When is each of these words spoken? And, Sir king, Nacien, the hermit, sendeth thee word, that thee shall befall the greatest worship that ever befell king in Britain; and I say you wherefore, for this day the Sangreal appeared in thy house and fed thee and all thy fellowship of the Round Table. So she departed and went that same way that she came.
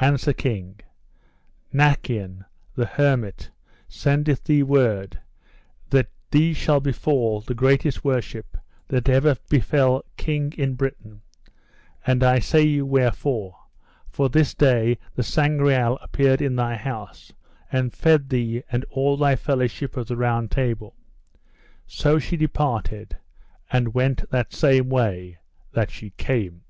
And, 0.00 0.20
Sir 0.20 0.32
king, 0.32 0.80
Nacien, 1.72 2.44
the 2.74 2.84
hermit, 2.84 3.52
sendeth 3.86 4.42
thee 4.42 4.64
word, 4.64 5.20
that 5.90 6.08
thee 6.32 6.52
shall 6.52 6.80
befall 6.80 7.40
the 7.42 7.54
greatest 7.54 8.02
worship 8.02 8.56
that 8.88 9.08
ever 9.08 9.36
befell 9.48 10.04
king 10.16 10.52
in 10.58 10.74
Britain; 10.74 11.22
and 12.04 12.24
I 12.24 12.40
say 12.40 12.62
you 12.64 12.84
wherefore, 12.86 13.56
for 14.08 14.28
this 14.28 14.52
day 14.52 14.98
the 15.14 15.22
Sangreal 15.22 15.96
appeared 16.02 16.42
in 16.42 16.56
thy 16.56 16.74
house 16.74 17.32
and 17.70 17.94
fed 17.94 18.30
thee 18.30 18.64
and 18.72 18.84
all 18.86 19.16
thy 19.16 19.36
fellowship 19.36 19.96
of 19.96 20.08
the 20.08 20.16
Round 20.16 20.50
Table. 20.50 20.96
So 21.86 22.18
she 22.18 22.36
departed 22.36 23.16
and 23.70 23.94
went 23.94 24.28
that 24.32 24.52
same 24.52 24.88
way 24.88 25.38
that 25.70 25.92
she 25.92 26.10
came. 26.16 26.62